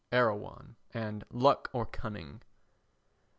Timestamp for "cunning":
1.85-2.41